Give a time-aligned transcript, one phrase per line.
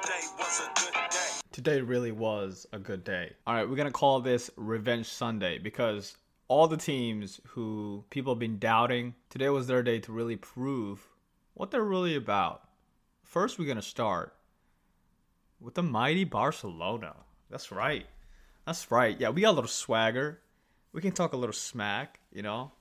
[0.00, 1.40] today was a good day.
[1.50, 3.32] Today really was a good day.
[3.46, 6.16] All right, we're going to call this Revenge Sunday because
[6.48, 11.06] all the teams who people have been doubting, today was their day to really prove
[11.54, 12.62] what they're really about.
[13.22, 14.34] First, we're going to start
[15.60, 17.14] with the mighty Barcelona.
[17.50, 18.06] That's right.
[18.66, 19.20] That's right.
[19.20, 20.40] Yeah, we got a little swagger.
[20.92, 22.72] We can talk a little smack, you know.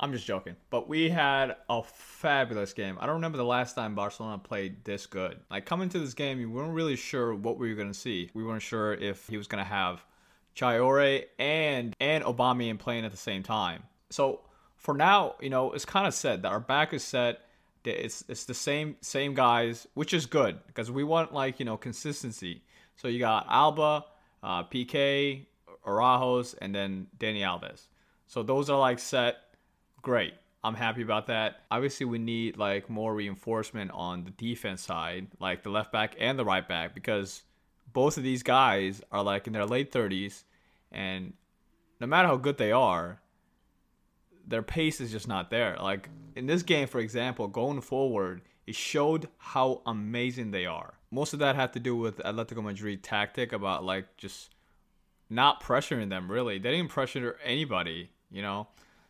[0.00, 0.54] I'm just joking.
[0.70, 2.96] But we had a fabulous game.
[3.00, 5.40] I don't remember the last time Barcelona played this good.
[5.50, 8.30] Like coming to this game, you weren't really sure what we were going to see.
[8.32, 10.04] We weren't sure if he was going to have
[10.54, 13.82] Traore and and Aubameyang playing at the same time.
[14.10, 14.40] So
[14.76, 17.40] for now, you know, it's kind of set that our back is set.
[17.84, 21.76] It's it's the same same guys, which is good because we want like you know
[21.76, 22.62] consistency.
[22.96, 24.04] So you got Alba,
[24.42, 25.46] uh, Piqué,
[25.86, 27.86] Araujo's, and then Dani Alves.
[28.26, 29.36] So those are like set.
[30.02, 30.34] Great.
[30.64, 31.60] I'm happy about that.
[31.70, 36.38] Obviously, we need like more reinforcement on the defense side, like the left back and
[36.38, 37.42] the right back, because
[37.92, 40.44] both of these guys are like in their late 30s,
[40.90, 41.32] and
[42.00, 43.20] no matter how good they are,
[44.46, 45.76] their pace is just not there.
[45.80, 50.94] Like in this game, for example, going forward, it showed how amazing they are.
[51.10, 54.54] Most of that had to do with Atletico Madrid tactic about like just
[55.30, 56.58] not pressuring them really.
[56.58, 58.68] They didn't pressure anybody, you know.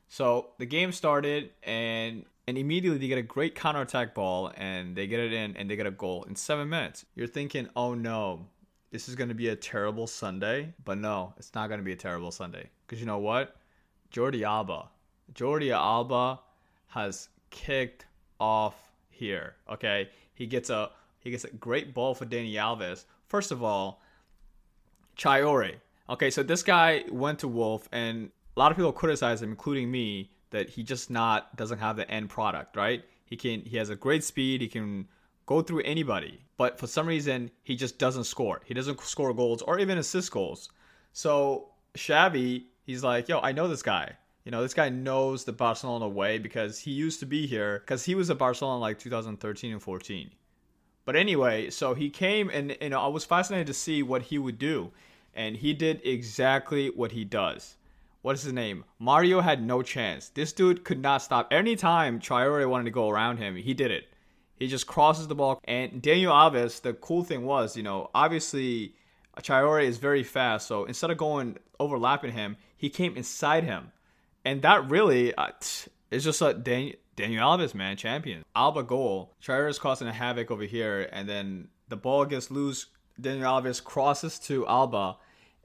[0.09, 5.07] So the game started and and immediately they get a great counterattack ball and they
[5.07, 7.05] get it in and they get a goal in 7 minutes.
[7.15, 8.47] You're thinking, "Oh no,
[8.91, 11.93] this is going to be a terrible Sunday." But no, it's not going to be
[11.93, 12.71] a terrible Sunday.
[12.87, 13.57] Cuz you know what?
[14.11, 14.89] Jordi Alba.
[15.35, 16.41] Jordi Alba
[16.89, 18.07] has kicked
[18.41, 19.57] off here.
[19.69, 20.09] Okay?
[20.33, 23.05] He gets a he gets a great ball for Dani Alves.
[23.27, 24.01] First of all,
[25.17, 25.75] Traore.
[26.09, 29.89] Okay, so this guy went to Wolf, and a lot of people criticize him, including
[29.89, 32.75] me, that he just not doesn't have the end product.
[32.77, 33.05] Right?
[33.25, 34.61] He can he has a great speed.
[34.61, 35.07] He can
[35.47, 38.61] go through anybody, but for some reason he just doesn't score.
[38.65, 40.71] He doesn't score goals or even assist goals.
[41.13, 44.15] So Xavi, he's like, yo, I know this guy.
[44.45, 48.05] You know, this guy knows the Barcelona way because he used to be here because
[48.05, 50.31] he was at Barcelona like 2013 and 14.
[51.05, 54.37] But anyway, so he came and you know I was fascinated to see what he
[54.37, 54.91] would do,
[55.33, 57.77] and he did exactly what he does.
[58.23, 58.85] What is his name?
[58.99, 60.29] Mario had no chance.
[60.31, 61.49] This dude could not stop.
[61.53, 64.09] Anytime Traore wanted to go around him, he did it.
[64.57, 65.61] He just crosses the ball.
[65.65, 68.95] And Daniel Alves, the cool thing was, you know, obviously
[69.39, 70.67] Traore is very fast.
[70.67, 73.93] So instead of going overlapping him, he came inside him.
[74.45, 75.49] And that really, uh,
[76.11, 78.45] it's just a Dan- Daniel Alves, man, champion.
[78.57, 79.35] Alba goal.
[79.41, 81.09] Traore is causing a havoc over here.
[81.13, 82.87] And then the ball gets loose.
[83.21, 85.17] Daniel Alves crosses to Alba.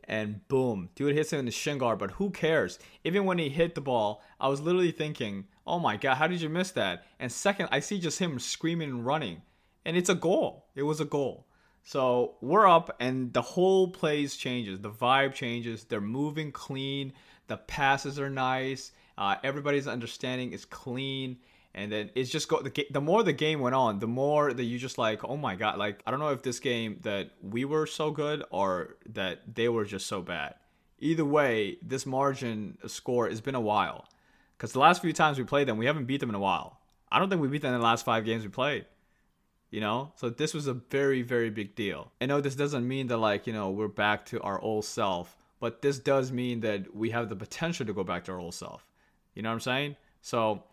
[0.06, 2.00] And boom, dude hits him in the shin guard.
[2.00, 2.80] But who cares?
[3.03, 6.41] Even when he hit the ball, I was literally thinking, oh my God, how did
[6.41, 7.06] you miss that?
[7.19, 9.42] And second, I see just him screaming and running.
[9.86, 10.68] And it's a goal.
[10.75, 11.47] It was a goal.
[11.84, 14.80] So we're up, and the whole plays changes.
[14.80, 15.84] The vibe changes.
[15.84, 17.12] They're moving clean.
[17.47, 18.94] The passes are nice.
[19.18, 21.38] Uh, everybody's understanding is clean.
[21.75, 22.61] And then it's just go.
[22.61, 25.56] The, the more the game went on, the more that you just like, oh my
[25.56, 25.79] god!
[25.79, 29.69] Like I don't know if this game that we were so good or that they
[29.69, 30.56] were just so bad.
[31.00, 34.06] Either way, this margin score has been a while.
[34.56, 36.79] Because the last few times we played them, we haven't beat them in a while.
[37.12, 38.85] I don't think we beat them in the last five games we played.
[39.72, 42.12] You know, so this was a very, very big deal.
[42.22, 45.35] I know this doesn't mean that like you know we're back to our old self,
[45.59, 48.53] but this does mean that we have the potential to go back to our old
[48.53, 48.85] self.
[49.33, 49.95] You know what I'm saying?
[50.22, 50.63] So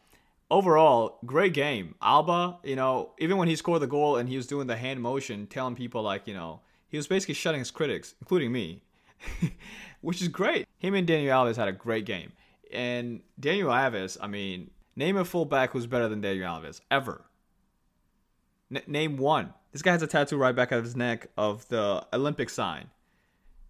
[0.51, 1.95] overall, great game.
[2.03, 5.01] Alba, you know, even when he scored the goal and he was doing the hand
[5.01, 8.83] motion, telling people like, you know, he was basically shutting his critics, including me,
[10.01, 10.67] which is great.
[10.79, 12.33] Him and Daniel Alves had a great game.
[12.73, 17.25] And Daniel Alves, I mean, name a fullback who's better than Daniel Alves ever.
[18.75, 19.55] N- name one.
[19.73, 22.91] This guy has a tattoo right back of his neck of the Olympic sign.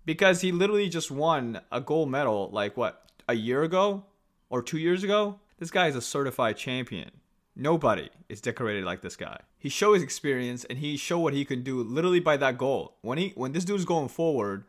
[0.06, 4.04] Because he literally just won a gold medal, like what, a year ago?
[4.48, 5.38] Or two years ago?
[5.60, 7.10] This guy is a certified champion.
[7.54, 9.41] Nobody is decorated like this guy.
[9.59, 12.96] He showed his experience and he showed what he can do literally by that goal.
[13.02, 14.64] When he when this dude's going forward,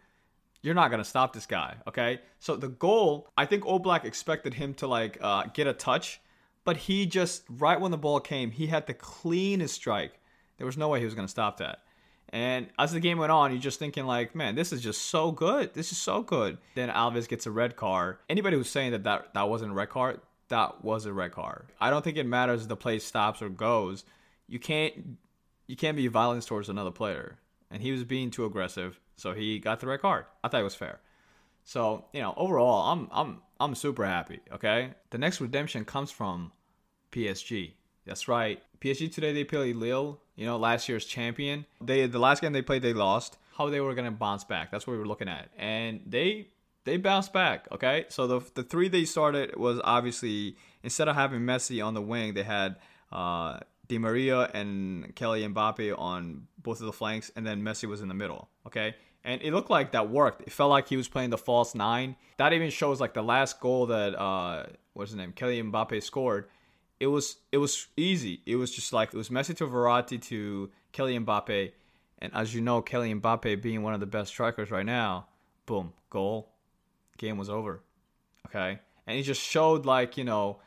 [0.62, 1.78] you're not gonna stop this guy.
[1.88, 6.20] Okay, so the goal, I think Oblak expected him to like uh, get a touch,
[6.66, 10.20] but he just right when the ball came, he had the cleanest strike.
[10.58, 11.84] There was no way he was gonna stop that.
[12.34, 15.32] And as the game went on, you're just thinking like, man, this is just so
[15.32, 15.74] good.
[15.74, 16.58] This is so good.
[16.76, 18.18] Then Alves gets a red card.
[18.30, 20.20] Anybody who's saying that that, that wasn't a red card,
[20.52, 21.72] that was a red card.
[21.80, 24.04] I don't think it matters if the play stops or goes.
[24.48, 25.18] You can't
[25.66, 27.40] you can't be violent towards another player.
[27.72, 30.26] And he was being too aggressive, so he got the red card.
[30.44, 31.00] I thought it was fair.
[31.64, 34.94] So, you know, overall, I'm I'm I'm super happy, okay?
[35.10, 36.52] The next redemption comes from
[37.12, 37.74] PSG.
[38.06, 38.62] That's right.
[38.82, 40.20] PSG today they play Lille.
[40.36, 41.66] You know, last year's champion.
[41.80, 43.38] They the last game they played they lost.
[43.58, 44.70] How they were gonna bounce back.
[44.70, 46.48] That's what we were looking at, and they
[46.84, 47.68] they bounced back.
[47.72, 52.02] Okay, so the the three they started was obviously instead of having Messi on the
[52.02, 52.78] wing, they had
[53.12, 58.02] uh, Di Maria and Kylian Mbappe on both of the flanks, and then Messi was
[58.02, 58.50] in the middle.
[58.66, 60.42] Okay, and it looked like that worked.
[60.44, 62.16] It felt like he was playing the false nine.
[62.38, 66.48] That even shows like the last goal that uh, what's his name, Kelly Mbappe scored.
[67.00, 68.42] It was it was easy.
[68.46, 71.72] It was just like it was Messi to Verratti to Kelly Mbappe,
[72.20, 75.28] and as you know, Kelly Mbappe being one of the best strikers right now,
[75.66, 76.52] boom, goal,
[77.22, 77.82] game was over.
[78.48, 80.60] Okay, and he just showed like you know,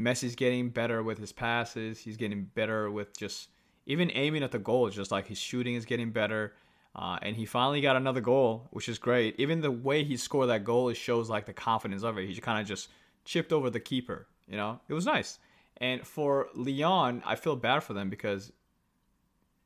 [0.00, 1.98] Messi's getting better with his passes.
[2.00, 3.50] He's getting better with just
[3.86, 4.90] even aiming at the goal.
[4.90, 6.54] Just like his shooting is getting better
[6.94, 9.38] uh, and he finally got another goal, which is great.
[9.38, 12.28] Even the way he scored that goal, it shows like the confidence of it.
[12.28, 12.88] He kind of just
[13.24, 14.26] chipped over the keeper.
[14.48, 15.38] You know, it was nice.
[15.76, 18.52] And for Lyon, I feel bad for them because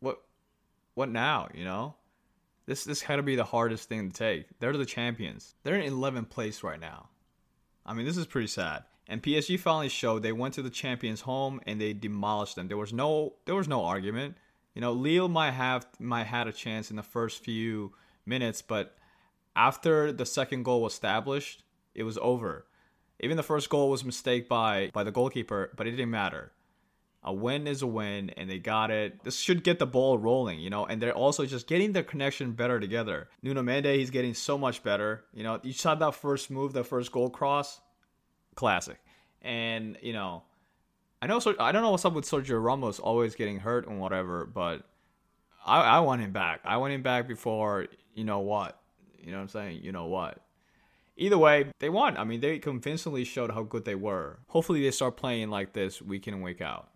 [0.00, 0.20] what
[0.94, 1.48] what now?
[1.54, 1.94] You know,
[2.66, 4.46] this this had to be the hardest thing to take.
[4.58, 5.54] They're the champions.
[5.62, 7.08] They're in 11th place right now.
[7.84, 8.84] I mean, this is pretty sad.
[9.06, 12.68] And PSG finally showed they went to the champions' home and they demolished them.
[12.68, 14.36] There was no there was no argument.
[14.74, 17.92] You know, Lille might have might had a chance in the first few
[18.24, 18.96] minutes, but
[19.54, 21.62] after the second goal was established,
[21.94, 22.66] it was over.
[23.20, 26.52] Even the first goal was a mistake by by the goalkeeper, but it didn't matter.
[27.26, 29.24] A win is a win, and they got it.
[29.24, 30.84] This should get the ball rolling, you know.
[30.84, 33.28] And they're also just getting their connection better together.
[33.42, 35.24] Nuno Mendes, he's getting so much better.
[35.32, 37.80] You know, you saw that first move, the first goal cross,
[38.54, 38.98] classic.
[39.40, 40.42] And you know,
[41.22, 41.40] I know.
[41.58, 44.82] I don't know what's up with Sergio Ramos always getting hurt and whatever, but
[45.64, 46.60] I, I want him back.
[46.64, 48.78] I want him back before you know what.
[49.18, 49.80] You know what I'm saying?
[49.82, 50.40] You know what?
[51.16, 52.16] Either way, they won.
[52.16, 54.40] I mean, they convincingly showed how good they were.
[54.48, 56.90] Hopefully, they start playing like this week in and week out.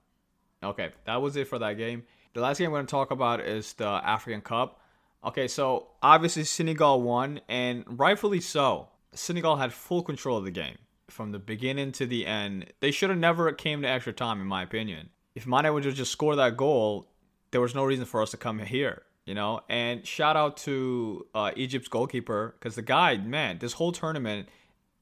[0.62, 2.04] Okay, that was it for that game.
[2.34, 4.80] The last game I'm going to talk about is the African Cup.
[5.24, 8.88] Okay, so obviously Senegal won, and rightfully so.
[9.12, 10.76] Senegal had full control of the game
[11.08, 12.66] from the beginning to the end.
[12.80, 15.10] They should have never came to extra time, in my opinion.
[15.34, 17.08] If Mane would have just score that goal,
[17.50, 19.60] there was no reason for us to come here, you know.
[19.68, 24.48] And shout out to uh, Egypt's goalkeeper because the guy, man, this whole tournament,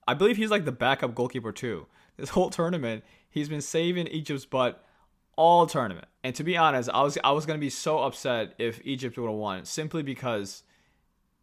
[0.06, 1.86] I believe he's like the backup goalkeeper too.
[2.16, 4.85] This whole tournament, he's been saving Egypt's butt
[5.36, 6.08] all tournament.
[6.24, 9.28] And to be honest, I was I was gonna be so upset if Egypt would
[9.28, 10.62] have won simply because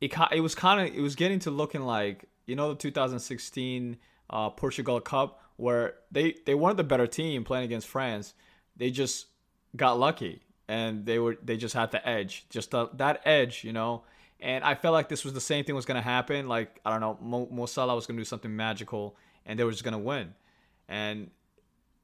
[0.02, 3.98] it it was kind of it was getting to looking like you know the 2016
[4.30, 8.34] uh, Portugal Cup where they they weren't the better team playing against France.
[8.76, 9.28] They just
[9.76, 13.74] got lucky and they were they just had the edge, just the, that edge, you
[13.74, 14.04] know.
[14.40, 16.48] And I felt like this was the same thing was gonna happen.
[16.48, 19.72] Like I don't know, Mo, Mo Salah was gonna do something magical, and they were
[19.72, 20.34] just gonna win,
[20.88, 21.30] and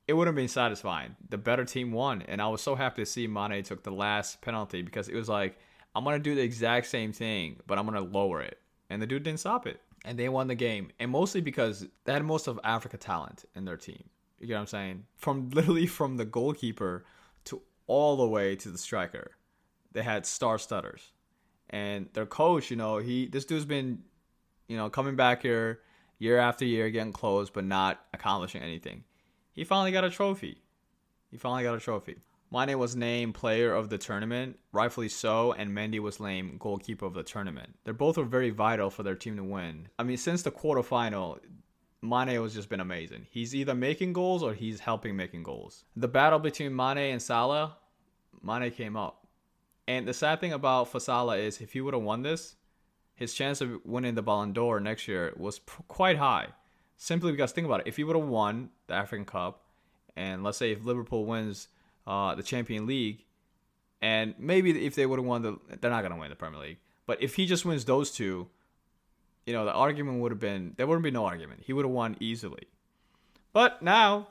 [0.10, 1.16] it would have been satisfying.
[1.30, 4.42] The better team won, and I was so happy to see Mane took the last
[4.42, 5.58] penalty because it was like
[5.96, 8.60] I'm gonna do the exact same thing, but I'm gonna lower it,
[8.90, 12.14] and the dude didn't stop it and they won the game, and mostly because they
[12.14, 14.04] had most of Africa talent in their team.
[14.40, 15.06] You get what I'm saying?
[15.18, 17.06] From literally from the goalkeeper
[17.46, 19.32] to all the way to the striker,
[19.92, 21.12] they had star stutters,
[21.70, 24.04] and their coach, you know, he this dude's been,
[24.68, 25.82] you know, coming back here
[26.18, 29.04] year after year, getting close, but not accomplishing anything.
[29.60, 30.62] He finally got a trophy.
[31.30, 32.16] He finally got a trophy.
[32.50, 37.14] Mane was named player of the tournament, rightfully so, and Mendy was named goalkeeper of
[37.14, 37.76] the tournament.
[37.84, 39.90] They're both were very vital for their team to win.
[40.00, 41.40] I mean, since the quarterfinal,
[42.02, 43.28] Mane has just been amazing.
[43.30, 45.84] He's either making goals or he's helping making goals.
[45.94, 47.76] The battle between Mane and Salah,
[48.42, 49.28] Mane came up.
[49.90, 52.56] And the sad thing about for Salah is if he would have won this,
[53.14, 56.48] his chance of winning the Ballon d'Or next year was quite high.
[57.02, 59.64] Simply because think about it, if he would have won the African Cup,
[60.18, 61.70] and let's say if Liverpool wins
[62.06, 63.24] uh, the Champion League,
[64.02, 66.78] and maybe if they would have won the, they're not gonna win the Premier League.
[67.08, 68.50] But if he just wins those two,
[69.46, 71.62] you know, the argument would have been there wouldn't be no argument.
[71.66, 72.68] He would have won easily.
[73.54, 74.28] But now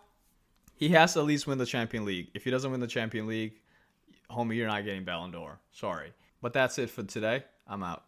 [0.76, 2.28] he has to at least win the Champion League.
[2.34, 3.54] If he doesn't win the Champion League,
[4.30, 5.58] homie, you're not getting Ballon d'Or.
[5.72, 6.12] Sorry.
[6.42, 7.44] But that's it for today.
[7.66, 8.04] I'm out.